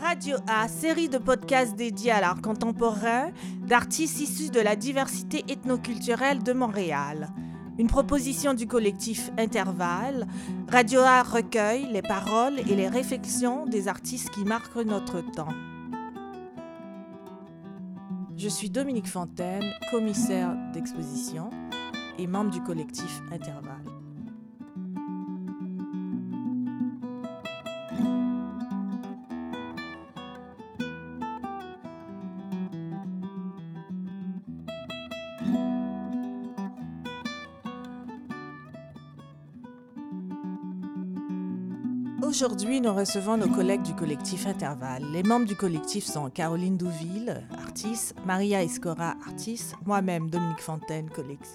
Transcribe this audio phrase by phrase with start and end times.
[0.00, 3.32] Radio A, série de podcasts dédiés à l'art contemporain
[3.66, 7.28] d'artistes issus de la diversité ethnoculturelle de Montréal.
[7.78, 10.28] Une proposition du collectif Intervalle,
[10.68, 15.54] Radio A recueille les paroles et les réflexions des artistes qui marquent notre temps.
[18.36, 21.50] Je suis Dominique Fontaine, commissaire d'exposition
[22.18, 23.97] et membre du collectif Intervalle.
[42.40, 45.02] Aujourd'hui, nous recevons nos collègues du collectif Intervalle.
[45.10, 51.10] Les membres du collectif sont Caroline Douville, artiste, Maria Escora, artiste, moi-même Dominique Fontaine,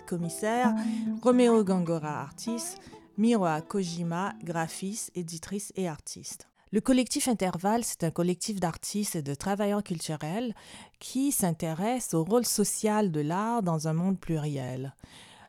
[0.05, 0.75] commissaire,
[1.21, 2.79] Roméo Gangora, artiste,
[3.17, 6.49] Miroa Kojima, graphiste, éditrice et artiste.
[6.73, 10.53] Le collectif Intervalle, c'est un collectif d'artistes et de travailleurs culturels
[10.99, 14.93] qui s'intéresse au rôle social de l'art dans un monde pluriel.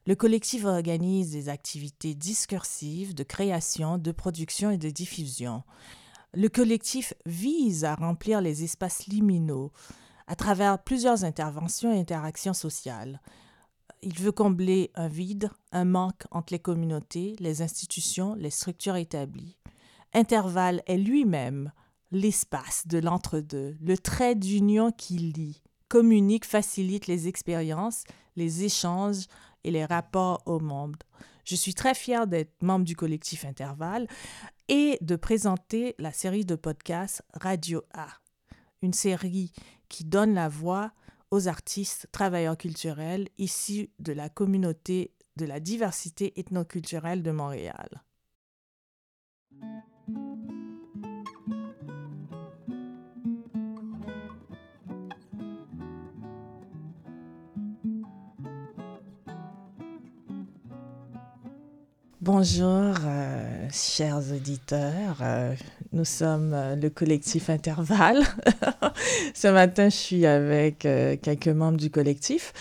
[0.07, 5.63] Le collectif organise des activités discursives de création, de production et de diffusion.
[6.35, 9.73] Le collectif vise à remplir les espaces liminaux
[10.27, 13.23] à travers plusieurs interventions et interactions sociales.
[14.03, 19.57] Il veut combler un vide, un manque entre les communautés, les institutions, les structures établies.
[20.13, 21.73] Intervalle est lui-même
[22.11, 28.05] l'espace de l'entre-deux, le trait d'union qui lie, communique, facilite les expériences,
[28.37, 29.27] les échanges
[29.65, 30.97] et les rapports au monde.
[31.45, 34.07] Je suis très fière d'être membre du collectif Intervalle
[34.69, 38.09] et de présenter la série de podcasts Radio A,
[38.83, 39.53] une série
[39.89, 40.93] qui donne la voix
[41.31, 48.05] aux artistes travailleurs culturels issus de la communauté de la diversité ethnoculturelle de Montréal.
[62.25, 65.19] Bonjour, euh, chers auditeurs.
[65.21, 65.55] Euh,
[65.93, 68.23] nous sommes euh, le collectif Intervalle.
[69.35, 72.55] Ce matin, je suis avec quelques membres du collectif.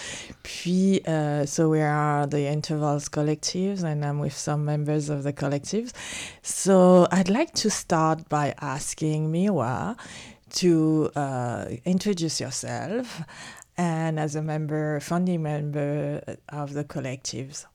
[0.44, 1.02] Puis,
[1.46, 5.94] so we are the Intervals Collectives, and I'm with some members of the collectives.
[6.42, 9.96] So I'd like to start by asking Miwa
[10.60, 11.10] to
[11.86, 13.22] introduce yourself
[13.78, 17.66] and as a member, founding member of the collectives.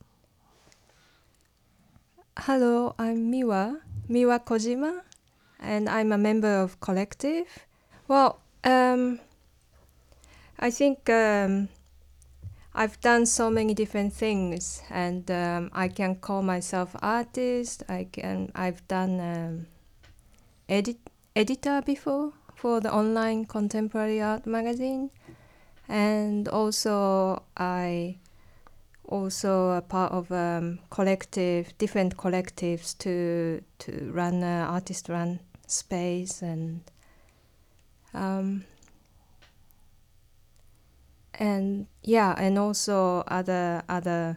[2.42, 5.00] Hello, I'm Miwa, Miwa Kojima,
[5.58, 7.66] and I'm a member of Collective.
[8.06, 9.18] Well, um,
[10.56, 11.68] I think um,
[12.72, 17.82] I've done so many different things, and um, I can call myself artist.
[17.88, 18.52] I can.
[18.54, 19.66] I've done um,
[20.68, 20.98] edit
[21.34, 25.10] editor before for the online contemporary art magazine,
[25.88, 28.18] and also I
[29.08, 36.42] also a part of um, collective, different collectives to to run uh, artist run space
[36.42, 36.80] and
[38.14, 38.64] um,
[41.34, 44.36] and yeah, and also other other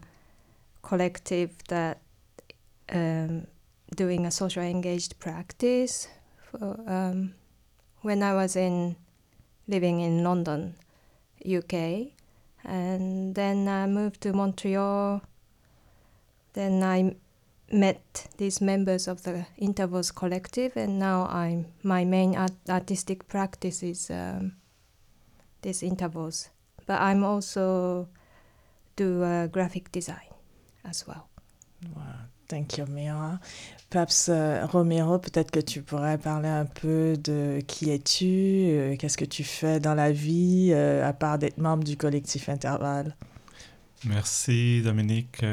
[0.81, 1.99] collective that
[2.89, 3.47] um,
[3.95, 6.07] doing a social engaged practice.
[6.49, 7.33] For, um,
[8.01, 8.95] when I was in
[9.67, 10.75] living in London,
[11.45, 12.13] UK,
[12.63, 15.21] and then I moved to Montreal.
[16.53, 17.15] Then I
[17.71, 23.83] met these members of the Intervals Collective, and now I'm my main art, artistic practice
[23.83, 24.53] is um,
[25.61, 26.49] these intervals.
[26.85, 28.09] But I'm also
[28.95, 30.33] do uh, graphic design
[30.83, 31.29] as well.
[31.95, 32.30] Wow.
[32.51, 33.39] Thank you, Mira.
[33.89, 39.15] Perhaps uh, Romero, peut-être que tu pourrais parler un peu de qui es-tu, euh, qu'est-ce
[39.15, 43.15] que tu fais dans la vie, euh, à part d'être membre du collectif Intervalle?
[44.03, 45.45] Merci, Dominique.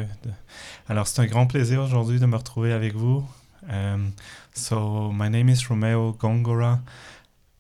[0.89, 3.25] Alors, c'est un grand plaisir aujourd'hui de me retrouver avec vous.
[3.71, 4.11] Um,
[4.53, 6.81] so, my name is Romeo Gongora.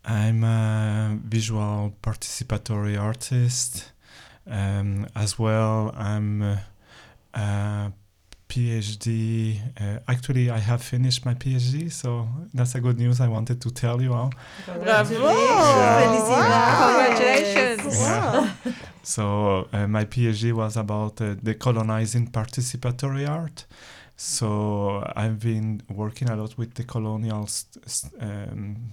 [0.05, 3.95] I'm a visual participatory artist.
[4.51, 6.59] Um, as well, I'm
[8.49, 9.61] PhD.
[9.79, 13.71] Uh, actually, I have finished my PhD, so that's a good news I wanted to
[13.71, 14.33] tell you all.
[14.67, 15.15] Bravo!
[15.15, 16.17] Yeah.
[17.07, 18.01] Congratulations!
[18.01, 18.51] Yeah.
[19.03, 23.67] so, uh, my PhD was about uh, decolonizing participatory art.
[24.17, 27.49] So, I've been working a lot with the colonial
[28.21, 28.91] um,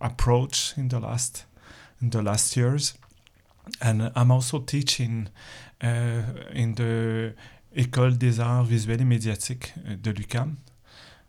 [0.00, 1.44] approach in the last
[2.00, 2.94] in the last years,
[3.80, 5.28] and I'm also teaching
[5.82, 7.34] uh, in the
[7.74, 10.56] École des arts visuels et médiatiques euh, de l'UCAM.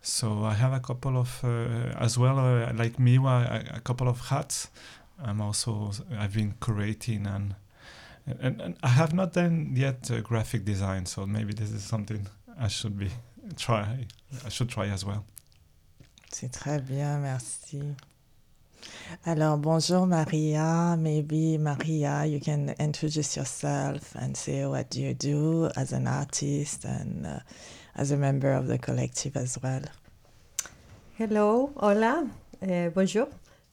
[0.02, 4.08] So I have a couple of, uh, as well, uh, like Miwa, a, a couple
[4.08, 4.70] of hats.
[5.18, 7.54] I'm also, I've been curating and,
[8.40, 12.26] and, and I have not done yet uh, graphic design, so maybe this is something
[12.58, 13.10] I should be
[13.56, 14.06] try.
[14.44, 15.24] I should try as well.
[16.30, 17.80] C'est très bien, merci.
[19.24, 20.96] Alors, bonjour Maria.
[20.96, 27.26] Maybe Maria, you can introduce yourself and say what you do as an artist and
[27.26, 27.38] uh,
[27.96, 29.82] as a member of the collective as well.
[31.18, 32.24] Hello, hola,
[32.60, 33.28] eh, bonjour.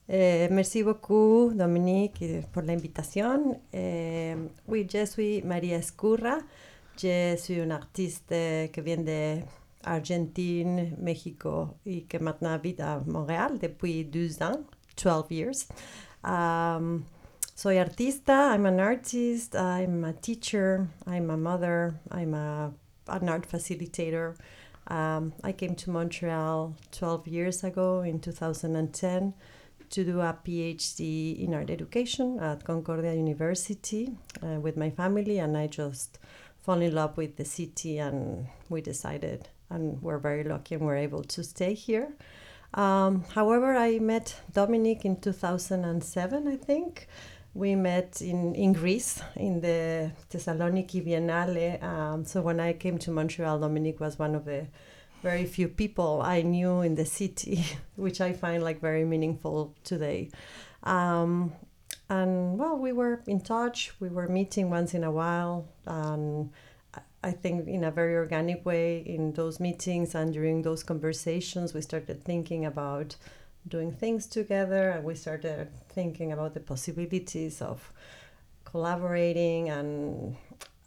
[0.07, 3.59] Eh, merci beaucoup, Dominique, pour l'invitation.
[3.73, 4.35] Eh,
[4.67, 6.37] oui, je suis Maria Escurra.
[6.97, 8.33] Je suis une artiste
[8.71, 9.39] qui vient de
[11.01, 14.61] Mexico et qui maintenant habite à Montréal depuis 12 ans,
[14.95, 15.67] 12 years.
[16.23, 17.05] Um,
[17.55, 22.73] soy artista, I'm an artist, I'm a teacher, I'm a mother, I'm a,
[23.07, 24.35] an art facilitator.
[24.87, 29.33] Um, I came to Montreal 12 years ago in 2010
[29.89, 34.11] to do a PhD in art education at Concordia University
[34.41, 36.17] uh, with my family, and I just
[36.65, 40.97] fell in love with the city, and we decided, and we're very lucky, and we're
[40.97, 42.11] able to stay here.
[42.73, 47.07] Um, however, I met Dominic in 2007, I think.
[47.53, 51.83] We met in, in Greece in the Thessaloniki Biennale.
[51.83, 54.67] Um, so when I came to Montreal, Dominic was one of the
[55.21, 57.63] very few people I knew in the city,
[57.95, 60.31] which I find like very meaningful today.
[60.81, 61.53] Um,
[62.09, 63.93] and well, we were in touch.
[63.99, 66.51] We were meeting once in a while, and
[67.23, 71.81] I think in a very organic way in those meetings and during those conversations, we
[71.81, 73.15] started thinking about
[73.65, 77.93] doing things together, and we started thinking about the possibilities of
[78.65, 79.69] collaborating.
[79.69, 80.35] And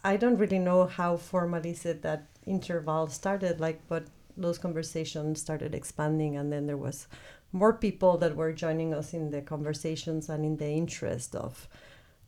[0.04, 4.06] I don't really know how formally said that interval started, like, but
[4.36, 7.06] those conversations started expanding and then there was
[7.52, 11.66] more people that were joining us in the conversations and in the interest of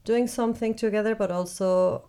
[0.04, 2.08] doing something together but also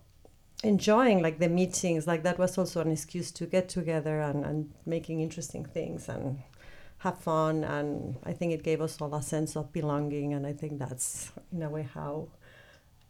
[0.64, 4.70] enjoying like the meetings like that was also an excuse to get together and, and
[4.86, 6.40] making interesting things and
[7.00, 10.52] have fun and i think it gave us all a sense of belonging and i
[10.52, 12.28] think that's in a way how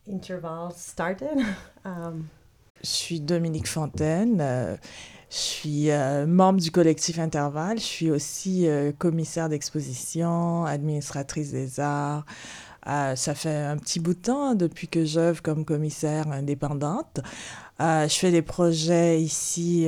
[0.06, 1.44] interval started
[1.86, 2.30] um,
[2.82, 4.40] Je suis Dominique Fontaine.
[4.40, 4.78] Euh,
[5.30, 7.78] je suis euh, membre du collectif Intervalle.
[7.78, 12.26] Je suis aussi euh, commissaire d'exposition, administratrice des arts.
[12.86, 17.20] Ça fait un petit bout de temps depuis que j'œuvre comme commissaire indépendante.
[17.80, 19.88] je fais des projets ici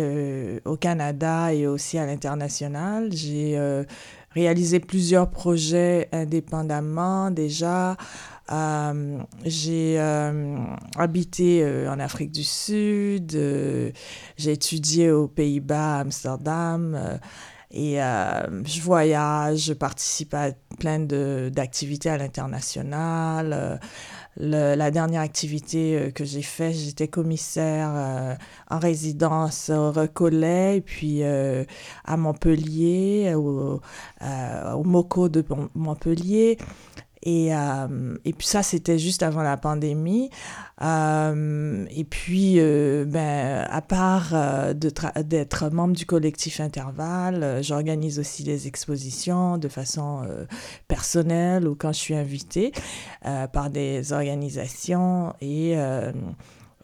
[0.66, 3.10] au Canada et aussi à l'international.
[3.12, 3.58] J'ai
[4.34, 7.98] réalisé plusieurs projets indépendamment déjà.
[8.52, 10.58] Euh, j'ai euh,
[10.98, 17.20] habité euh, en Afrique du Sud, j'ai étudié aux Pays-Bas, à Amsterdam.
[17.74, 23.80] Et je voyage, je participe à plein d'activités à l'international.
[24.38, 28.38] la dernière activité que j'ai faite, j'étais commissaire
[28.70, 33.80] en résidence au Recollet, et puis à Montpellier, au,
[34.22, 35.46] au MOCO de
[35.76, 36.58] Montpellier.
[37.24, 40.30] Et, euh, et puis ça, c'était juste avant la pandémie.
[40.82, 44.34] Euh, et puis, euh, ben, à part
[44.74, 50.22] d'être membre du collectif Intervalle, j'organise aussi des expositions de façon
[50.88, 52.72] personnelle ou quand je suis invitée
[53.54, 55.34] par des organisations.
[55.42, 55.76] Et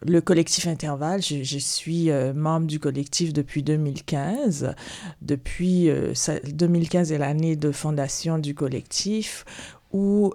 [0.06, 4.74] le collectif Intervalle, je, je suis membre du collectif depuis 2015.
[5.22, 5.90] Depuis
[6.54, 9.46] 2015 est l'année de fondation du collectif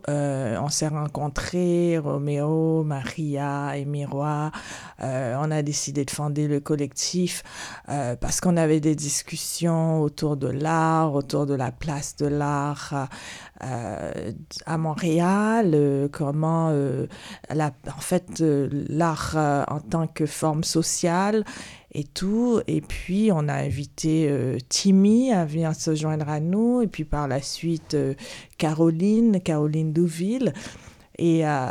[0.09, 4.53] euh, on s'est rencontrés, Roméo, Maria et Miroir.
[5.03, 7.43] Euh, on a décidé de fonder le collectif
[7.89, 13.09] euh, parce qu'on avait des discussions autour de l'art, autour de la place de l'art
[13.61, 16.73] à Montréal, comment
[17.49, 18.43] la, fait
[18.89, 19.37] l'art
[19.69, 21.45] en tant que forme sociale
[21.93, 22.61] et tout.
[22.67, 26.83] Et puis, on a invité euh, Timmy à venir se joindre à nous.
[26.83, 28.15] Et puis, par la suite, euh,
[28.59, 30.53] Caroline, Caroline Douville.
[31.19, 31.69] Et, euh,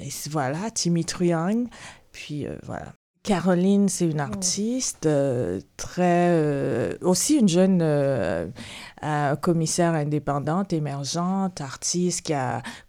[0.00, 1.66] et voilà, Timmy Triang.
[2.10, 2.92] Puis, voilà.
[3.22, 5.08] Caroline, c'est une artiste
[5.76, 6.98] très...
[7.02, 7.80] aussi une jeune
[9.40, 12.32] commissaire indépendante, émergente, artiste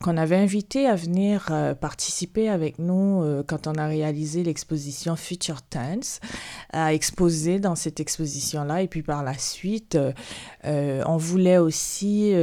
[0.01, 5.15] qu'on avait invité à venir euh, participer avec nous euh, quand on a réalisé l'exposition
[5.15, 6.20] Future Tense,
[6.72, 8.82] à exposer dans cette exposition-là.
[8.82, 9.98] Et puis par la suite,
[10.65, 12.34] euh, on voulait aussi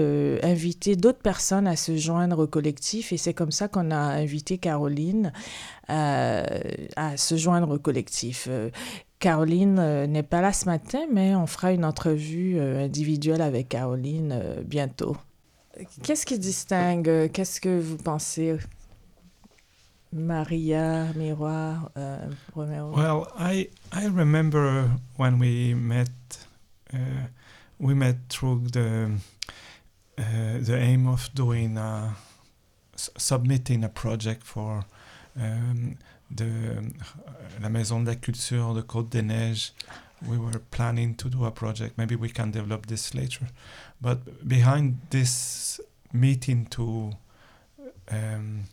[0.43, 4.59] inviter d'autres personnes à se joindre au collectif et c'est comme ça qu'on a invité
[4.59, 5.33] Caroline
[5.89, 8.49] à se joindre au collectif.
[9.21, 13.69] Caroline euh, n'est pas là ce matin, mais on fera une entrevue euh, individuelle avec
[13.69, 15.17] Caroline euh, bientôt.
[16.03, 18.57] Qu'est-ce qui distingue Qu'est-ce que vous pensez
[20.12, 21.91] Maria, Miroir,
[22.55, 26.09] Romeo Well, I I remember when we met.
[26.93, 26.97] Uh,
[27.79, 29.12] we met through the
[30.19, 32.17] uh, the aim of doing a,
[32.97, 34.85] submitting a project for
[35.37, 35.97] um,
[36.31, 36.93] the
[37.61, 39.73] la Maison de la Culture de Côte des Neiges.
[40.27, 41.97] We were planning to do a project.
[41.97, 43.47] Maybe we can develop this later.
[44.01, 45.81] But behind this
[46.13, 47.13] meeting to
[48.11, 48.65] um,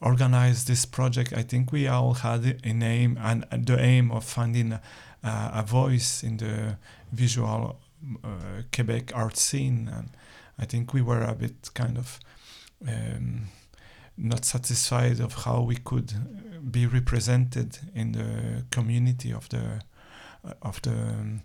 [0.00, 4.72] organize this project, I think we all had an aim and the aim of finding
[4.72, 4.82] a,
[5.24, 6.76] a voice in the
[7.12, 7.80] visual
[8.22, 10.10] uh, Quebec art scene, and
[10.58, 12.20] I think we were a bit kind of
[12.86, 13.48] um,
[14.18, 16.12] not satisfied of how we could
[16.70, 19.80] be represented in the community of the
[20.44, 21.40] uh, of the um,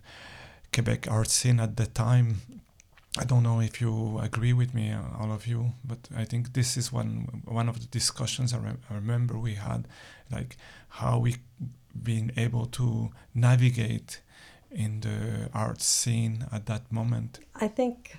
[0.72, 2.42] Quebec art scene at the time.
[3.18, 6.54] I don't know if you agree with me, uh, all of you, but I think
[6.54, 9.88] this is one one of the discussions I, re- I remember we had,
[10.32, 10.58] like
[10.90, 11.36] how we
[11.94, 14.22] been able to navigate
[14.72, 17.40] in the art scene at that moment?
[17.56, 18.18] I think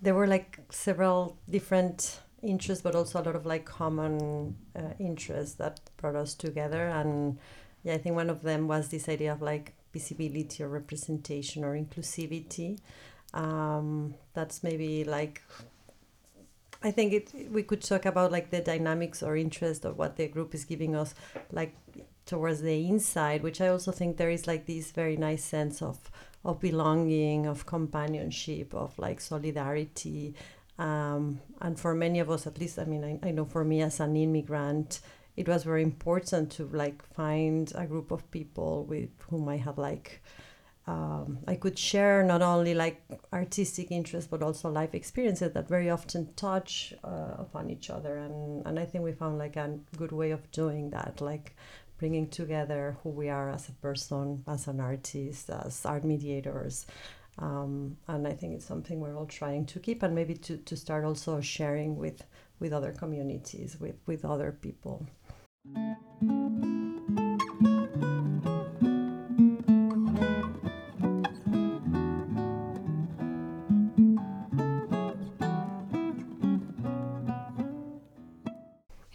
[0.00, 5.54] there were like several different interests, but also a lot of like common uh, interests
[5.56, 6.88] that brought us together.
[6.88, 7.38] And
[7.82, 11.74] yeah, I think one of them was this idea of like visibility or representation or
[11.76, 12.78] inclusivity.
[13.32, 15.42] Um, that's maybe like
[16.84, 20.28] I think it we could talk about like the dynamics or interest of what the
[20.28, 21.14] group is giving us,
[21.50, 21.74] like
[22.26, 26.10] towards the inside, which I also think there is like this very nice sense of
[26.44, 30.34] of belonging, of companionship, of like solidarity.
[30.78, 33.82] Um, and for many of us, at least, I mean, I, I know for me
[33.82, 35.00] as an immigrant,
[35.36, 39.78] it was very important to like find a group of people with whom I have
[39.78, 40.22] like
[40.86, 43.02] um, I could share not only like
[43.32, 48.64] artistic interests but also life experiences that very often touch uh, upon each other and
[48.66, 51.56] and I think we found like a good way of doing that like
[51.98, 56.86] bringing together who we are as a person, as an artist, as art mediators.
[57.38, 60.76] Um, and I think it's something we're all trying to keep and maybe to, to
[60.76, 62.24] start also sharing with,
[62.60, 65.06] with other communities, with, with other people.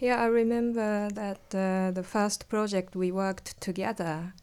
[0.02, 4.34] Yeah, I remember that uh, the first project we worked together,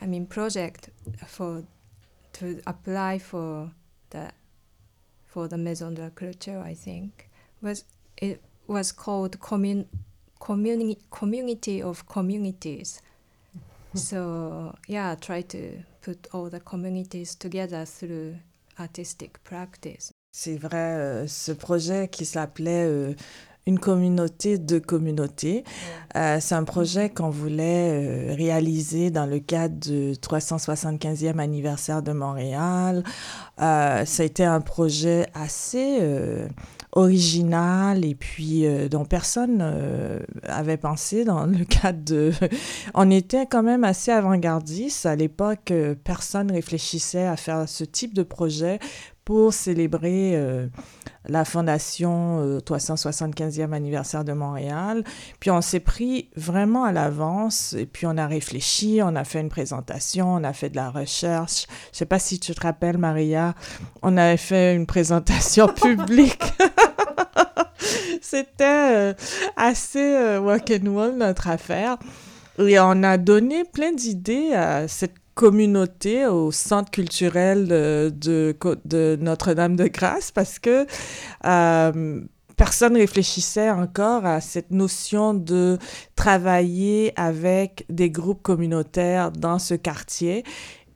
[0.00, 0.90] I mean project
[1.26, 1.64] for
[2.38, 3.70] to apply for
[4.10, 4.30] the
[5.26, 7.28] for the Maison de la Culture, I think,
[7.62, 7.84] was
[8.16, 9.86] it was called commun,
[10.40, 13.02] communi, community of communities.
[13.94, 18.36] so yeah, try to put all the communities together through
[18.78, 20.12] artistic practice.
[20.32, 23.14] C'est vrai, euh, ce projet qui s'appelait euh,
[23.66, 25.64] une communauté de communautés.
[26.14, 32.12] Euh, c'est un projet qu'on voulait euh, réaliser dans le cadre du 375e anniversaire de
[32.12, 33.02] Montréal.
[33.60, 35.98] Euh, ça a été un projet assez
[36.96, 39.62] original et puis dont personne
[40.42, 42.32] avait pensé dans le cadre de...
[42.94, 45.06] On était quand même assez avant-gardiste.
[45.06, 45.72] À l'époque,
[46.04, 48.78] personne réfléchissait à faire ce type de projet
[49.26, 50.68] pour célébrer euh,
[51.26, 55.02] la fondation 375e euh, anniversaire de Montréal.
[55.40, 59.40] Puis on s'est pris vraiment à l'avance et puis on a réfléchi, on a fait
[59.40, 61.66] une présentation, on a fait de la recherche.
[61.92, 63.56] Je sais pas si tu te rappelles, Maria,
[64.02, 66.44] on avait fait une présentation publique.
[68.20, 69.14] C'était euh,
[69.56, 71.96] assez walk and roll notre affaire.
[72.58, 78.12] Et on a donné plein d'idées à cette communauté au centre culturel de,
[78.86, 80.86] de, Notre-Dame-de-Grâce parce que
[81.44, 82.20] euh,
[82.56, 85.78] personne réfléchissait encore à cette notion de
[86.16, 90.42] travailler avec des groupes communautaires dans ce quartier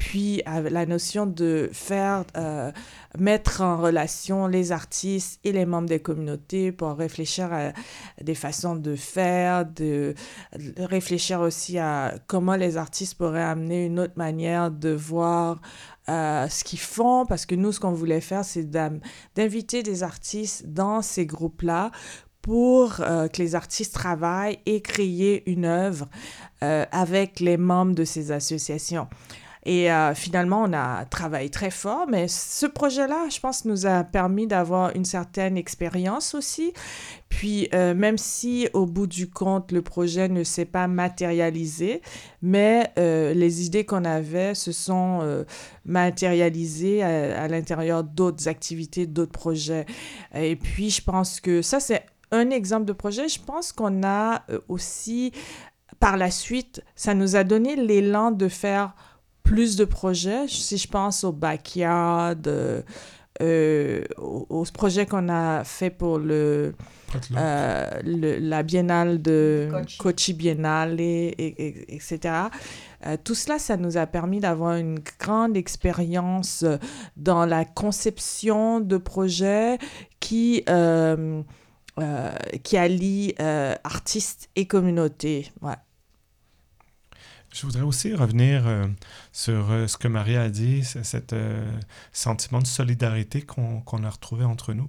[0.00, 2.72] puis la notion de faire, euh,
[3.18, 7.72] mettre en relation les artistes et les membres des communautés pour réfléchir à
[8.20, 10.14] des façons de faire, de,
[10.78, 15.60] réfléchir aussi à comment les artistes pourraient amener une autre manière de voir
[16.08, 20.66] euh, ce qu'ils font, parce que nous, ce qu'on voulait faire, c'est d'inviter des artistes
[20.66, 21.90] dans ces groupes-là
[22.40, 26.08] pour euh, que les artistes travaillent et créer une œuvre
[26.62, 29.08] avec les membres de ces associations.
[29.64, 34.04] Et euh, finalement, on a travaillé très fort, mais ce projet-là, je pense, nous a
[34.04, 36.72] permis d'avoir une certaine expérience aussi.
[37.28, 42.00] Puis, euh, même si au bout du compte, le projet ne s'est pas matérialisé,
[42.40, 45.44] mais euh, les idées qu'on avait se sont
[45.84, 49.84] matérialisées à, à l'intérieur d'autres activités, d'autres projets.
[50.34, 53.28] Et puis, je pense que ça, c'est un exemple de projet.
[53.28, 55.32] Je pense qu'on a aussi,
[55.98, 58.94] par la suite, ça nous a donné l'élan de faire
[59.42, 60.48] plus de projets.
[60.48, 62.82] Si je pense au backyard, euh,
[63.42, 66.74] euh au, projet qu'on a fait pour le,
[67.36, 72.34] euh, la biennale de Kochi, Biennale, et, etc.
[73.06, 76.64] Euh, tout cela, ça nous a permis d'avoir une grande expérience
[77.16, 79.78] dans la conception de projets
[80.20, 80.64] qui,
[82.62, 83.34] qui allient
[83.84, 85.50] artistes et communautés.
[85.62, 85.76] Ouais.
[87.52, 88.86] Je voudrais aussi revenir euh,
[89.32, 91.68] sur euh, ce que Maria a dit, cet euh,
[92.12, 94.88] sentiment de solidarité qu'on a retrouvé entre nous.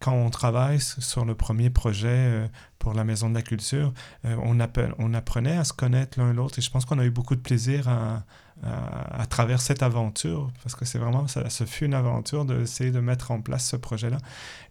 [0.00, 2.48] Quand on travaille sur le premier projet
[2.78, 3.92] pour la Maison de la Culture,
[4.24, 7.10] on, appelle, on apprenait à se connaître l'un l'autre et je pense qu'on a eu
[7.10, 8.24] beaucoup de plaisir à,
[8.62, 13.00] à, travers cette aventure, parce que c'est vraiment, ça, ce fut une aventure d'essayer de
[13.00, 14.18] mettre en place ce projet-là.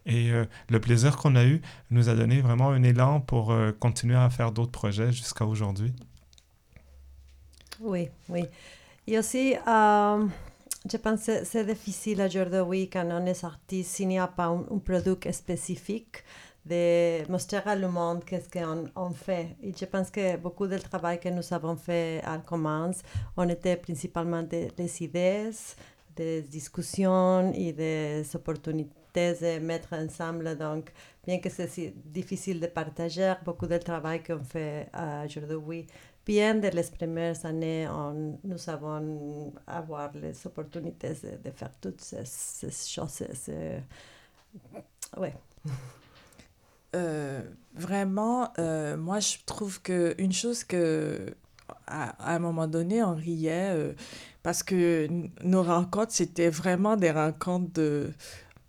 [0.08, 0.32] Et
[0.68, 4.52] le plaisir qu'on a eu nous a donné vraiment un élan pour continuer à faire
[4.52, 5.94] d'autres projets jusqu'à aujourd'hui.
[7.82, 8.46] Oui, oui.
[9.08, 14.28] Et aussi, je pense que c'est difficile aujourd'hui quand on est artiste, s'il n'y a
[14.28, 16.24] pas un, produit spécifique,
[16.66, 19.56] de montrer à le monde qu'est-ce qu'on on fait.
[19.64, 22.92] Et je pense que beaucoup du travail que nous avons fait à Commons,
[23.38, 24.72] on était principalement des,
[25.02, 25.52] idées,
[26.16, 30.56] des discussions et des opportunités de mettre ensemble.
[30.58, 30.92] Donc,
[31.26, 34.90] bien que c'est difficile de partager, beaucoup du travail qu'on fait
[35.26, 35.88] aujourd'hui
[36.30, 42.72] bien de les premières années, on, nous avons avoir les opportunités de, faire toutes ces,
[42.96, 43.24] choses.
[45.18, 45.36] Ouais.
[46.96, 47.44] Euh,
[47.76, 51.36] vraiment, euh, moi, je trouve que une chose que
[51.86, 53.94] à, un moment donné, on riait euh,
[54.42, 55.08] parce que
[55.44, 58.10] nos rencontres, c'était vraiment des rencontres de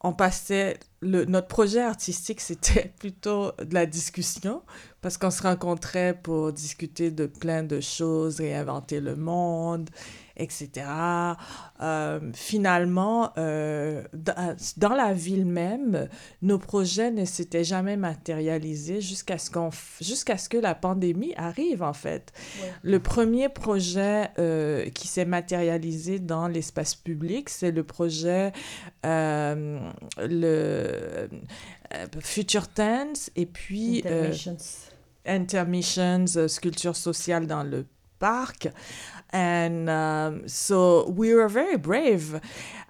[0.03, 4.63] on passait le, notre projet artistique c'était plutôt de la discussion
[5.01, 9.91] parce qu'on se rencontrait pour discuter de plein de choses réinventer le monde
[10.41, 10.87] etc.
[11.81, 14.03] Euh, finalement, euh,
[14.77, 16.09] dans la ville même,
[16.43, 21.83] nos projets ne s'étaient jamais matérialisés jusqu'à ce, qu'on jusqu'à ce que la pandémie arrive,
[21.83, 22.33] en fait.
[22.83, 28.53] Le premier projet euh, qui s'est matérialisé dans l'espace public, c'est le projet
[29.05, 29.79] le,
[32.21, 33.99] Future Tense et puis...
[34.07, 34.57] Intermissions.
[35.27, 37.85] Intermissions, sculpture sociale dans le
[38.21, 38.67] parc.
[39.31, 42.41] And um, so we were very brave.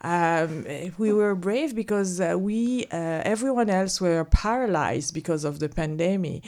[0.03, 0.67] Um,
[0.99, 6.45] we were brave because uh, we, uh, everyone else were paralyzed because of the pandemic.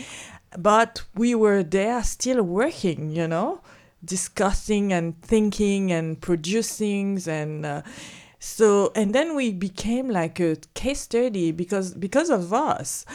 [0.59, 3.61] But we were there still working, you know,
[4.05, 7.83] discussing and thinking and producing and uh,
[8.39, 13.07] so and then we became like a case study because because of us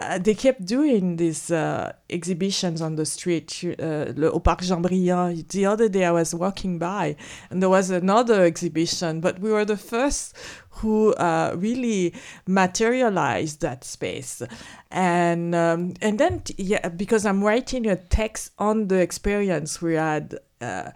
[0.00, 5.48] uh, they kept doing these uh, exhibitions on the street uh, au Parc Jean-Briand.
[5.48, 7.16] The other day I was walking by
[7.50, 10.36] and there was another exhibition, but we were the first
[10.70, 12.14] who uh, really
[12.46, 14.42] materialized that space.
[14.90, 20.38] And um, and then yeah, because I'm writing a text on the experience we had
[20.60, 20.90] uh,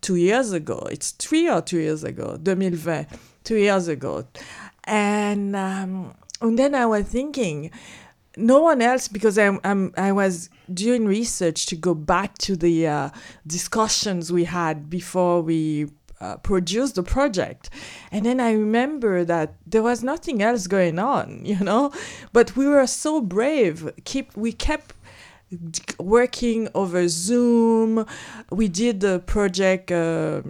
[0.00, 0.88] two years ago.
[0.90, 3.06] It's three or two years ago, 2020,
[3.44, 4.26] two years ago,
[4.84, 7.70] and um, and then I was thinking
[8.36, 12.86] no one else because I'm, I'm I was doing research to go back to the
[12.86, 13.10] uh,
[13.46, 15.88] discussions we had before we
[16.20, 17.70] uh, produced the project,
[18.12, 21.92] and then I remember that there was nothing else going on, you know,
[22.32, 23.90] but we were so brave.
[24.04, 24.92] Keep we kept
[25.98, 28.04] working over Zoom.
[28.50, 30.42] We did a project, uh,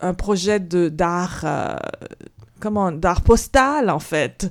[0.00, 1.44] un projet de d'art.
[1.44, 1.78] Uh,
[2.60, 4.48] comment d'art postal en fait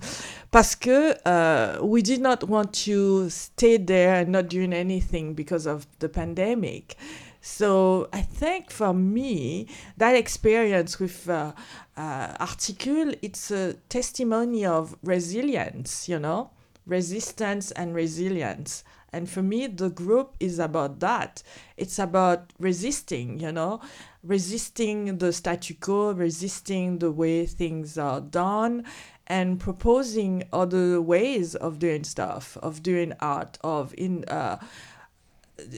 [0.54, 5.66] parce que uh, we did not want to stay there and not doing anything because
[5.66, 6.96] of the pandemic.
[7.42, 11.54] So I think for me, that experience with uh,
[11.98, 16.52] uh, Articule, it's a testimony of resilience, you know,
[16.86, 18.84] resistance and resilience.
[19.12, 21.44] And for me, the group is about that.
[21.78, 23.80] It's about resisting, you know,
[24.24, 28.86] resisting the statu quo, resisting the way things are done,
[29.28, 34.58] and proposing other ways of doing stuff, of doing art, of in uh,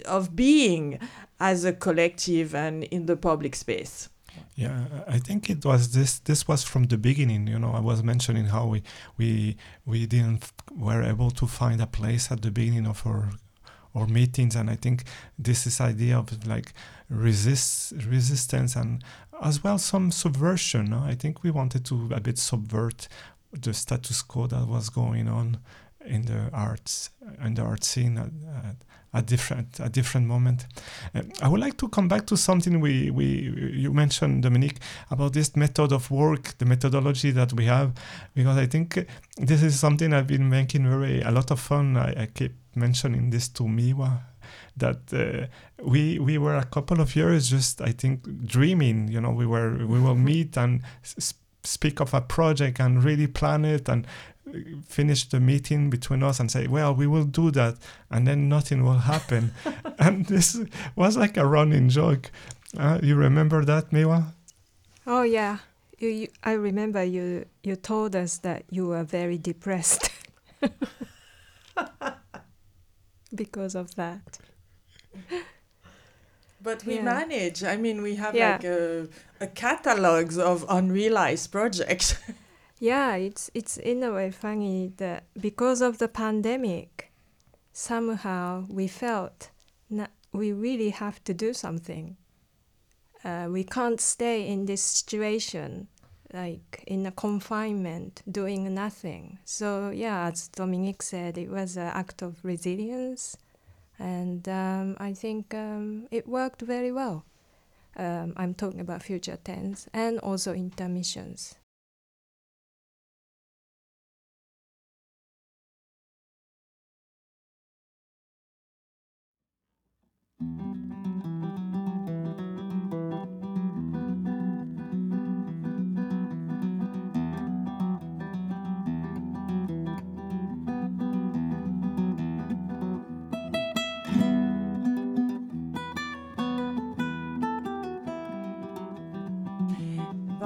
[0.05, 0.99] of being
[1.39, 4.10] as a collective and in the public space.
[4.55, 6.19] Yeah, I think it was this.
[6.19, 7.47] This was from the beginning.
[7.47, 8.84] You know, I was mentioning how we
[9.17, 13.31] we we didn't were able to find a place at the beginning of our
[13.95, 15.03] our meetings, and I think
[15.39, 16.73] this is idea of like
[17.10, 19.03] resist resistance and
[19.41, 20.93] as well some subversion.
[20.93, 23.08] I think we wanted to a bit subvert
[23.53, 25.60] the status quo that was going on
[26.05, 27.09] in the arts
[27.43, 28.29] in the art scene at,
[28.65, 28.75] at
[29.15, 30.67] a different a different moment.
[31.15, 33.25] Uh, I would like to come back to something we we
[33.73, 37.93] you mentioned Dominique about this method of work, the methodology that we have,
[38.33, 41.97] because I think this is something I've been making very a lot of fun.
[41.97, 44.19] I, I keep mentioning this to Miwa
[44.77, 45.47] that uh,
[45.81, 49.07] we we were a couple of years just I think dreaming.
[49.07, 50.81] You know, we were we will meet and
[51.63, 54.05] speak of a project and really plan it and
[54.87, 57.77] finish the meeting between us and say, well, we will do that,
[58.09, 59.51] and then nothing will happen.
[59.99, 60.59] and this
[60.95, 62.31] was like a running joke.
[62.77, 64.33] Uh, you remember that, Miwa?
[65.07, 65.59] Oh yeah,
[65.99, 67.45] you, you, I remember you.
[67.63, 70.09] You told us that you were very depressed
[73.35, 74.39] because of that.
[76.61, 77.03] But we yeah.
[77.03, 77.63] manage.
[77.63, 78.53] I mean, we have yeah.
[78.53, 79.07] like a,
[79.39, 82.15] a catalogs of unrealized projects.
[82.79, 87.11] yeah, it's it's in a way funny that because of the pandemic,
[87.71, 89.49] somehow we felt
[89.91, 92.17] that we really have to do something.
[93.23, 95.88] Uh, we can't stay in this situation,
[96.33, 99.39] like in a confinement, doing nothing.
[99.45, 103.38] So yeah, as Dominique said, it was an act of resilience,
[103.97, 107.25] and um, I think um, it worked very well.
[107.97, 111.55] Um, I'm talking about future tense and also intermissions.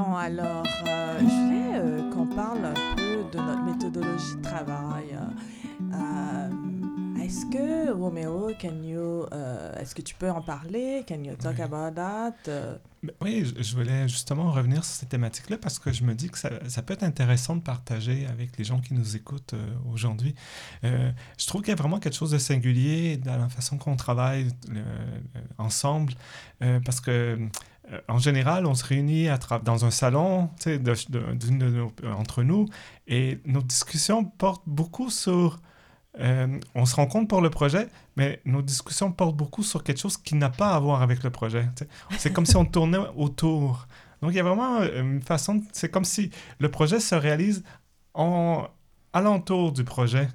[0.09, 5.15] Bon, alors, euh, je voulais euh, qu'on parle un peu de notre méthodologie de travail.
[5.93, 9.27] Euh, est-ce que, Roméo, can you,
[9.79, 11.05] est-ce que tu peux en parler?
[11.07, 12.33] Can you talk about that?
[12.47, 12.77] Euh,
[13.21, 16.49] oui, je voulais justement revenir sur cette thématique-là parce que je me dis que ça,
[16.67, 19.53] ça, peut être intéressant de partager avec les gens qui nous écoutent
[19.93, 20.33] aujourd'hui.
[20.81, 24.47] je trouve qu'il y a vraiment quelque chose de singulier dans la façon qu'on travaille
[25.59, 26.13] ensemble
[26.83, 27.37] parce que
[28.07, 32.67] en général, on se réunit à dans un salon de, de, entre nous
[33.07, 35.59] et nos discussions portent beaucoup sur
[36.19, 39.99] euh, on se rend compte pour le projet, mais nos discussions portent beaucoup sur quelque
[39.99, 41.67] chose qui n'a pas à voir avec le projet.
[42.17, 43.87] C'est comme si on tournait autour.
[44.21, 47.63] Donc il y a vraiment euh, une façon, c'est comme si le projet se réalise
[48.13, 48.67] en
[49.13, 50.27] alentour du projet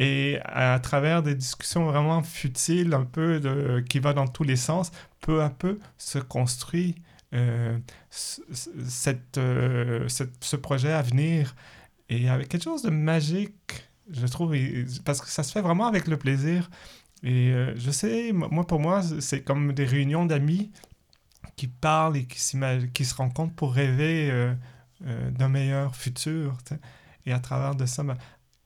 [0.00, 4.90] et à travers des discussions vraiment futiles, un peu qui va dans tous les sens,
[5.20, 6.96] peu à peu se construit
[7.34, 7.78] euh,
[8.10, 11.54] cette, ce projet à venir
[12.08, 14.54] et avec quelque chose de magique je trouve,
[15.04, 16.70] parce que ça se fait vraiment avec le plaisir.
[17.22, 20.70] Et euh, je sais, moi, pour moi, c'est comme des réunions d'amis
[21.56, 22.40] qui parlent et qui,
[22.94, 24.54] qui se rencontrent pour rêver euh,
[25.06, 26.56] euh, d'un meilleur futur.
[27.26, 28.16] Et à travers de ça, ben,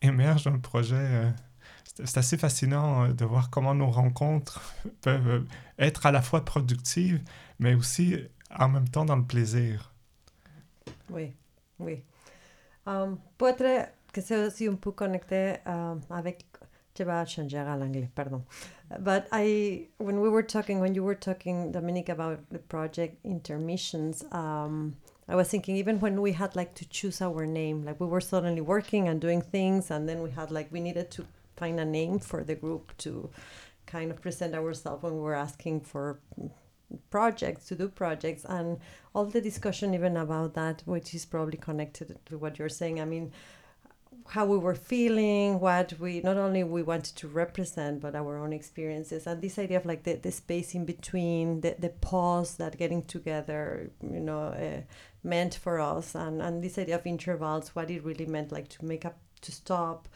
[0.05, 1.33] émerge un projet.
[2.05, 4.61] c'est assez fascinant de voir comment nos rencontres
[5.03, 5.45] peuvent
[5.79, 7.23] être à la fois productives,
[7.59, 8.17] mais aussi
[8.57, 9.93] en même temps dans le plaisir.
[11.11, 11.33] Oui,
[11.79, 12.03] oui.
[12.87, 13.19] Um,
[14.13, 15.57] que c'est aussi un peu connecté
[16.11, 16.47] avec
[16.97, 18.45] je vais changer à l'anglais, pardon.
[19.01, 24.25] But I, when we were talking, when you were talking, Dominique, about the project intermissions,
[24.31, 24.95] um,
[25.29, 28.21] I was thinking even when we had like to choose our name, like we were
[28.21, 31.85] suddenly working and doing things, and then we had like we needed to find a
[31.85, 33.31] name for the group to
[33.87, 36.21] kind of present ourselves when we were asking for
[37.11, 38.45] projects to do projects.
[38.45, 38.79] And
[39.15, 43.05] all the discussion even about that which is probably connected to what you're saying i
[43.05, 43.33] mean
[44.29, 48.53] how we were feeling, what we not only we wanted to represent, but our own
[48.53, 52.79] experiences, and this idea of like the, the space in between, the, the pause that
[52.79, 54.81] getting together, you know, uh,
[55.23, 58.85] meant for us, and and this idea of intervals, what it really meant, like to
[58.85, 60.09] make up, to stop,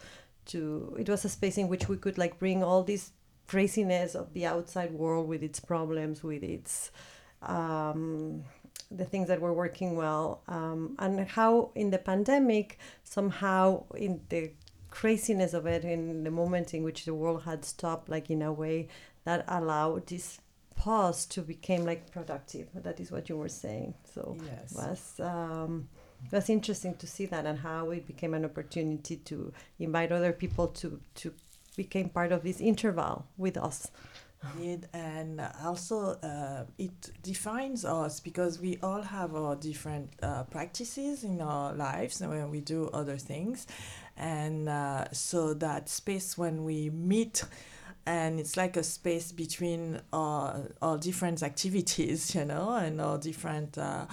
[0.45, 3.11] to it was a space in which we could like bring all this
[3.47, 6.91] craziness of the outside world with its problems, with its
[7.41, 8.43] um,
[8.91, 14.51] the things that were working well, um, and how in the pandemic, somehow in the
[14.89, 18.51] craziness of it, in the moment in which the world had stopped, like in a
[18.51, 18.87] way
[19.25, 20.39] that allowed this
[20.75, 22.67] pause to become like productive.
[22.73, 23.93] That is what you were saying.
[24.13, 24.73] So Yes.
[24.73, 25.89] was um,
[26.31, 30.67] was interesting to see that and how it became an opportunity to invite other people
[30.67, 31.33] to to
[31.75, 33.91] become part of this interval with us.
[34.57, 41.23] It, and also uh, it defines us because we all have our different uh, practices
[41.23, 43.67] in our lives and when we do other things.
[44.15, 47.43] And uh, so that space when we meet
[48.05, 53.77] and it's like a space between our, our different activities you know and our different
[53.77, 54.05] uh,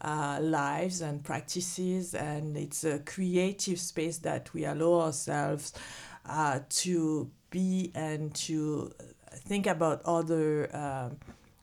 [0.00, 2.14] uh, lives and practices.
[2.14, 5.72] And it's a creative space that we allow ourselves
[6.26, 8.90] uh, to be and to
[9.46, 11.16] think about other um,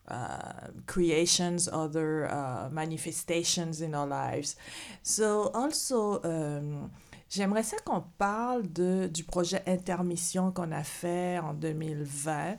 [0.08, 4.56] uh, creations, other uh, manifestations in our lives.
[5.04, 6.90] So also, um,
[7.30, 12.58] j'aimerais ça qu'on parle de, du projet Intermission qu'on a fait en 2020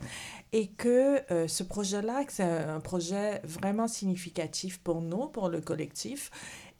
[0.51, 6.31] et que euh, ce projet-là, c'est un projet vraiment significatif pour nous, pour le collectif.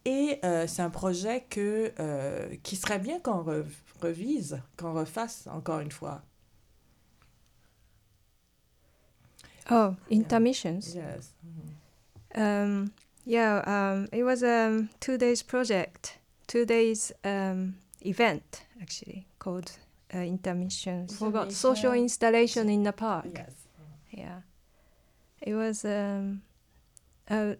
[0.05, 3.63] Et euh, c'est un projet que, euh, qui serait bien qu'on re-
[4.01, 6.21] revise, qu'on refasse encore une fois.
[9.69, 10.95] Oh, intermissions.
[10.95, 11.31] Yes.
[12.35, 12.93] Um,
[13.25, 19.71] yeah, um, it was a two days project, two days um, event actually called
[20.13, 21.17] uh, intermissions.
[21.17, 23.27] Forgot social installation in the park.
[23.33, 23.51] Yes.
[24.11, 24.41] Yeah,
[25.41, 26.41] it was um,
[27.29, 27.55] uh,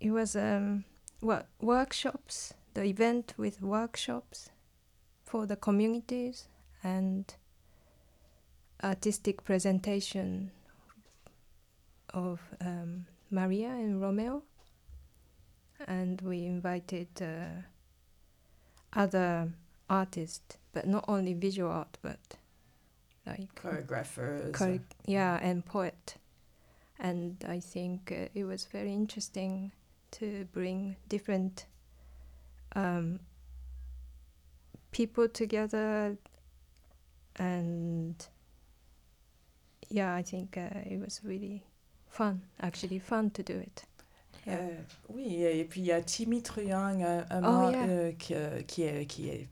[0.00, 0.84] it was um,
[1.20, 2.54] what workshops.
[2.74, 4.48] The event with workshops
[5.24, 6.48] for the communities
[6.82, 7.34] and
[8.82, 10.50] artistic presentation
[12.12, 14.42] of um, Maria and Romeo,
[15.86, 17.62] and we invited uh,
[18.92, 19.50] other
[19.88, 22.18] artists, but not only visual art, but
[23.26, 24.56] like Choreographers.
[24.56, 26.16] chore- yeah, and poet.
[26.98, 29.72] And I think uh, it was very interesting
[30.12, 31.64] to bring different
[32.76, 33.20] um,
[34.92, 36.16] people together,
[37.36, 38.14] and
[39.92, 41.62] yeah, I think uh, it was really
[42.08, 42.40] fun.
[42.60, 43.84] Actually, fun to do it.
[44.46, 44.56] Yeah.
[44.58, 44.76] Euh,
[45.10, 47.86] oui, et puis il y a Timmy Truong, un, un Oh, membre, yeah.
[47.88, 49.48] euh, qui, euh, qui, est, qui, est-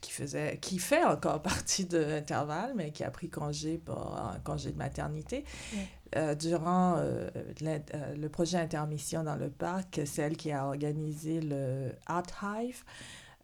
[0.00, 4.38] qui faisait, qui fait encore partie de l'intervalle, mais qui a pris congé pour un
[4.44, 5.44] congé de maternité.
[5.72, 5.82] Yeah.
[6.16, 7.28] Euh, durant euh,
[7.62, 12.84] euh, le projet Intermission dans le parc, c'est elle qui a organisé le Art Hive.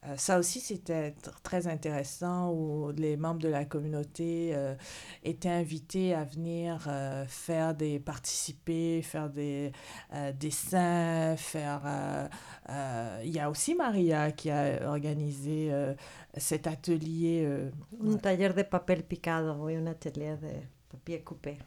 [0.07, 4.75] Euh, ça aussi, c'était tr- très intéressant où les membres de la communauté euh,
[5.23, 9.73] étaient invités à venir euh, faire des participer, faire des
[10.12, 11.81] euh, dessins, faire.
[11.87, 12.29] euh,
[12.69, 15.95] euh, Il y a aussi Maria qui a organisé euh,
[16.37, 17.43] cet atelier.
[17.47, 17.71] euh,
[18.07, 20.49] Un taller de papel picado y un atelier de
[20.90, 21.59] papier coupé,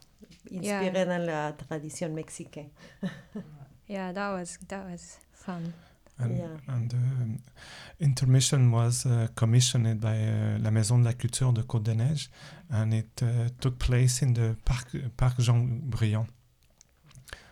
[0.51, 0.79] Yeah.
[0.79, 2.69] inspiré dans la tradition mexicaine.
[3.89, 5.61] Yeah, that was that was fun.
[6.19, 6.57] And, Yeah.
[6.67, 7.37] and the um,
[7.99, 12.29] intermission was uh, commissioned by uh, la Maison de la Culture de Côte des Neiges,
[12.71, 16.27] and it uh, took place in the Parc, Parc Jean Briand.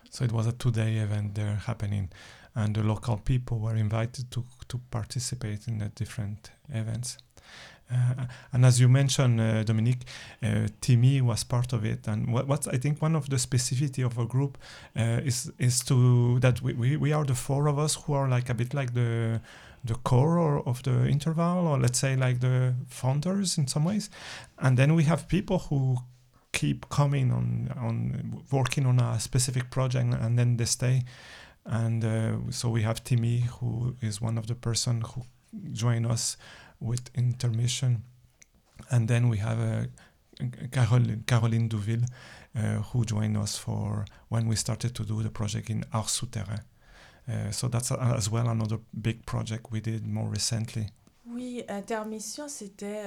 [0.10, 2.10] So it was a two-day event there happening,
[2.56, 7.18] and the local people were invited to to participate in the different events.
[7.92, 10.06] Uh, and as you mentioned, uh, Dominique,
[10.42, 12.08] uh, Timmy was part of it.
[12.08, 14.58] And what, what's I think one of the specificity of our group
[14.98, 18.28] uh, is is to that we, we, we are the four of us who are
[18.28, 19.42] like a bit like the
[19.84, 24.10] the core or, of the interval, or let's say like the founders in some ways,
[24.58, 25.98] and then we have people who
[26.56, 31.04] keep coming on on working on a specific project and then they stay
[31.66, 35.24] and uh, so we have Timmy who is one of the person who
[35.74, 36.38] join us
[36.80, 38.04] with intermission
[38.92, 39.86] and then we have uh,
[40.72, 42.06] Caroline, Caroline Douville
[42.56, 46.60] uh, who joined us for when we started to do the project in Art Souterrain.
[47.28, 50.88] Uh, so that's a, as well another big project we did more recently.
[51.28, 53.02] Oui, Intermission, c'était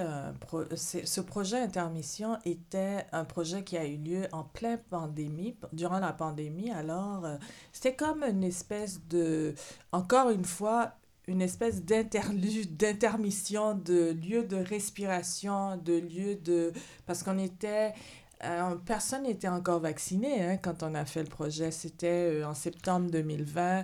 [0.75, 6.01] c'est- ce projet Intermission était un projet qui a eu lieu en pleine pandémie, durant
[6.01, 6.73] la pandémie.
[6.73, 7.37] Alors, euh,
[7.73, 9.55] c'était comme une espèce de,
[9.93, 10.95] encore une fois,
[11.29, 16.73] une espèce d'interlude, d'intermission, de lieu de respiration, de lieu de,
[17.07, 17.93] parce qu'on était
[18.45, 21.71] euh, personne n'était encore vacciné hein, quand on a fait le projet.
[21.71, 23.81] C'était euh, en septembre 2020.
[23.81, 23.83] Euh,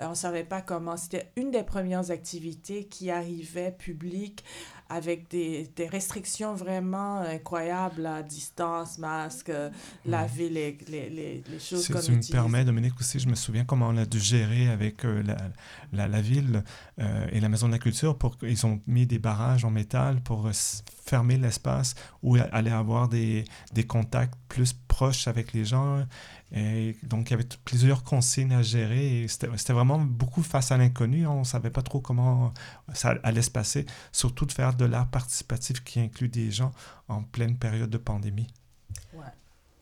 [0.00, 0.96] on ne savait pas comment.
[0.96, 4.44] C'était une des premières activités qui arrivait publique
[4.88, 9.50] avec des, des restrictions vraiment incroyables à distance, masque,
[10.04, 13.34] laver les, les, les, les choses Si qu'on tu me permets, Dominique, aussi, je me
[13.34, 15.36] souviens comment on a dû gérer avec euh, la,
[15.92, 16.62] la, la ville
[17.00, 20.20] euh, et la Maison de la Culture pour qu'ils ont mis des barrages en métal
[20.22, 20.52] pour euh,
[21.04, 26.04] fermer l'espace où allait avoir des, des contacts plus proche avec les gens.
[26.52, 29.26] Et donc, il y avait plusieurs consignes à gérer.
[29.28, 31.26] C'était vraiment beaucoup face à l'inconnu.
[31.26, 32.52] On ne savait pas trop comment
[32.94, 33.84] ça allait se passer.
[34.12, 36.72] Surtout de faire de l'art participatif qui inclut des gens
[37.08, 38.46] en pleine période de pandémie.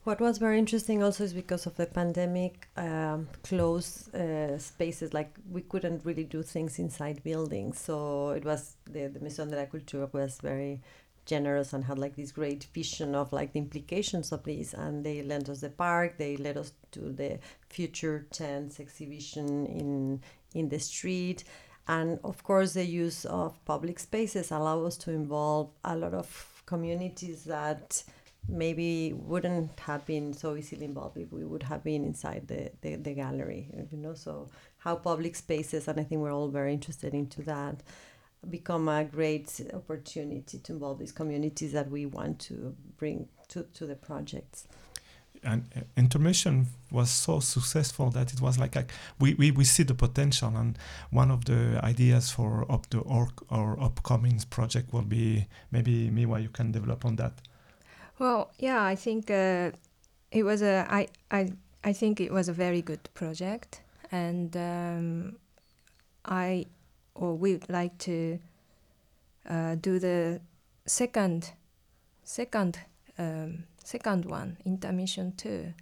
[0.06, 5.30] What was very interesting also is because of the pandemic, um, closed uh, spaces like
[5.50, 7.78] we couldn't really do things inside buildings.
[7.78, 10.82] So it was the, the Maison de la Culture was very
[11.26, 15.22] generous and had like this great vision of like the implications of this and they
[15.22, 20.20] lent us the park they led us to the future tense exhibition in
[20.54, 21.44] in the street
[21.88, 26.62] and of course the use of public spaces allow us to involve a lot of
[26.66, 28.02] communities that
[28.46, 32.96] maybe wouldn't have been so easily involved if we would have been inside the, the,
[32.96, 34.12] the gallery you know?
[34.12, 37.82] So how public spaces and i think we're all very interested into that
[38.50, 43.86] become a great opportunity to involve these communities that we want to bring to, to
[43.86, 44.66] the projects.
[45.42, 49.82] And uh, intermission was so successful that it was like, like we, we, we see
[49.82, 50.78] the potential and
[51.10, 56.42] one of the ideas for up the or, or upcoming project will be maybe Miwa
[56.42, 57.32] you can develop on that.
[58.18, 59.72] Well, yeah, I think uh,
[60.30, 61.52] it was a I, I
[61.82, 65.36] I think it was a very good project, and um,
[66.24, 66.66] I
[67.14, 68.38] or we would like to
[69.48, 70.40] uh, do the
[70.86, 71.52] second
[72.22, 72.78] second
[73.18, 75.72] um, second one intermission two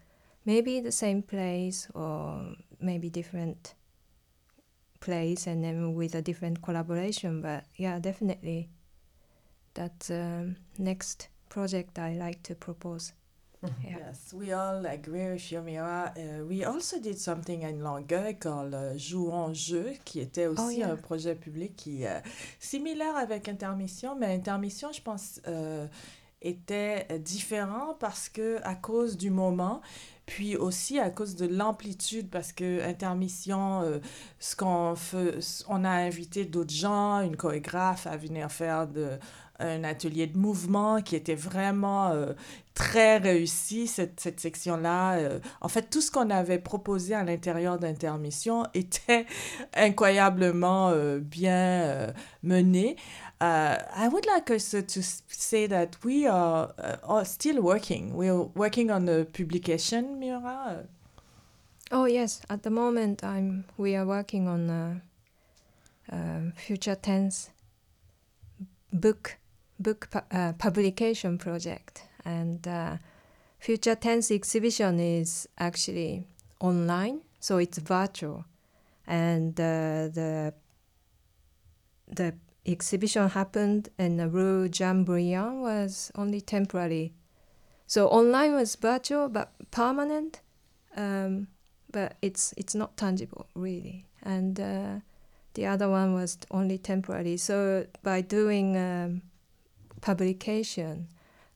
[0.44, 3.74] Maybe the same place or maybe different
[5.00, 7.40] place and then with a different collaboration.
[7.40, 8.68] But yeah, definitely
[9.74, 13.12] that um, next project I like to propose.
[13.84, 13.98] Yeah.
[14.08, 16.12] Yes, we all agree with Yomira.
[16.16, 20.62] Uh, we also did something in Longueuil called uh, Jouons Jeu, qui était oh, aussi
[20.64, 20.92] oh, yeah.
[20.92, 25.86] un projet public qui est uh, similaire avec Intermission, mais Intermission, je pense, euh,
[26.40, 29.80] était différent parce que à cause du moment,
[30.26, 33.98] puis aussi à cause de l'amplitude, parce que intermission, euh,
[34.38, 39.18] ce qu'on fait, on a invité d'autres gens, une chorégraphe à venir faire de,
[39.62, 42.32] un atelier de mouvement qui était vraiment euh,
[42.74, 45.14] très réussi, cette, cette section-là.
[45.14, 45.38] Euh.
[45.60, 49.26] en fait, tout ce qu'on avait proposé à l'intérieur d'Intermission était
[49.74, 52.96] incroyablement euh, bien mené.
[53.40, 56.72] I would like also to say that we are,
[57.02, 58.14] are still working.
[58.14, 60.84] We are working on the publication, Mira.
[61.90, 63.64] Oh yes, at the moment I'm.
[63.76, 65.02] We are working on a,
[66.08, 67.50] a future tense
[68.92, 69.38] book
[69.82, 72.02] book pu uh, publication project.
[72.24, 72.96] And uh,
[73.58, 76.24] Future Tense exhibition is actually
[76.60, 78.44] online, so it's virtual.
[79.06, 80.54] And uh, the
[82.06, 82.34] the
[82.66, 87.12] exhibition happened in the Rue Jean Briand was only temporary.
[87.86, 90.40] So online was virtual but permanent,
[90.96, 91.48] um,
[91.90, 94.06] but it's it's not tangible really.
[94.22, 95.00] And uh,
[95.54, 97.36] the other one was only temporary.
[97.36, 99.22] So by doing um,
[100.02, 101.08] publication,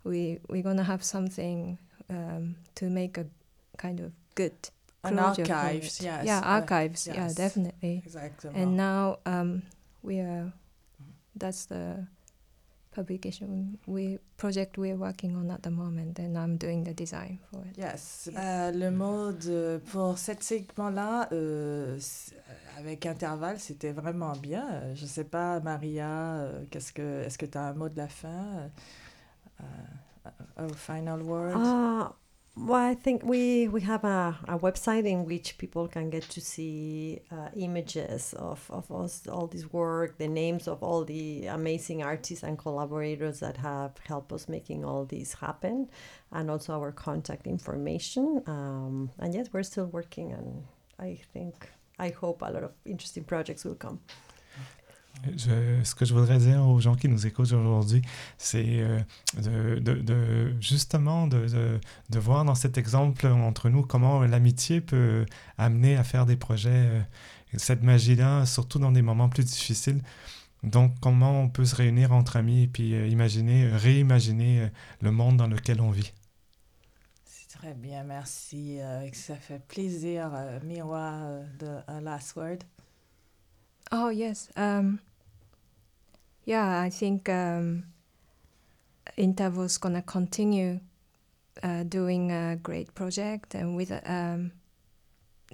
[0.04, 1.76] we we're gonna have something
[2.08, 3.26] um, to make a
[3.76, 4.54] kind of good
[5.04, 6.24] An archives, yes.
[6.24, 7.06] Yeah, archives.
[7.06, 7.34] Uh, yes.
[7.36, 8.02] Yeah, definitely.
[8.06, 8.50] Exactly.
[8.54, 9.62] And now um,
[10.02, 10.52] we are.
[11.38, 12.06] That's the
[12.96, 17.60] publication we project we're working on at the moment, and I'm doing the design for
[17.66, 17.76] it.
[17.76, 18.30] Yes.
[18.34, 21.98] Euh, le mode pour cet segment-là, euh,
[22.78, 24.66] avec intervalle, c'était vraiment bien.
[24.70, 27.96] Euh, je sais pas, Maria, euh, qu'est-ce que, est-ce que tu as un mot de
[27.96, 28.70] la fin?
[29.60, 31.54] Uh, final word?
[31.56, 32.08] Uh,
[32.58, 36.40] well, I think we, we have a, a website in which people can get to
[36.40, 42.02] see uh, images of, of us, all this work, the names of all the amazing
[42.02, 45.90] artists and collaborators that have helped us making all this happen,
[46.32, 48.42] and also our contact information.
[48.46, 50.64] Um, and yes, we're still working, and
[50.98, 54.00] I think I hope a lot of interesting projects will come.
[55.36, 58.02] Ce que je voudrais dire aux gens qui nous écoutent aujourd'hui,
[58.38, 59.00] c'est euh,
[59.36, 61.78] de, justement de,
[62.18, 65.26] voir dans cet exemple entre nous comment l'amitié peut
[65.58, 67.00] amener à faire des projets, euh,
[67.56, 70.02] cette magie-là, surtout dans des moments plus difficiles.
[70.62, 74.68] Donc, comment on peut se réunir entre amis et puis euh, imaginer, réimaginer
[75.00, 76.12] le monde dans lequel on vit.
[77.58, 78.78] Très bien, merci.
[79.12, 82.58] Ça fait plaisir, euh, de Last Word.
[83.92, 84.48] Oh, yes.
[84.56, 85.00] Um,
[86.44, 87.84] yeah, I think um,
[89.16, 90.80] Interval's to continue
[91.62, 94.52] uh, doing a great project and with um,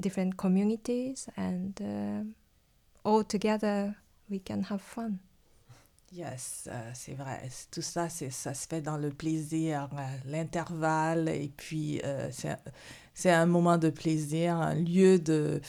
[0.00, 3.96] different communities, and uh, all together
[4.28, 5.20] we can have fun.
[6.14, 7.48] Yes, euh, c'est vrai.
[7.70, 12.30] Tout ça, ça se fait dans le plaisir, euh, l'intervalle, et puis euh,
[13.14, 15.60] c'est un moment de plaisir, un lieu de,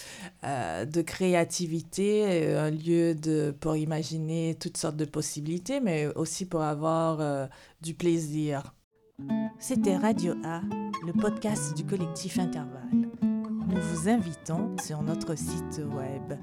[0.44, 6.62] euh, de créativité, un lieu de, pour imaginer toutes sortes de possibilités, mais aussi pour
[6.62, 7.48] avoir euh,
[7.82, 8.74] du plaisir.
[9.60, 10.62] C'était Radio A,
[11.06, 13.10] le podcast du collectif Intervalle.
[13.22, 16.34] Nous vous invitons sur notre site web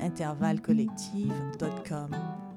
[0.00, 2.49] intervallecollective.com.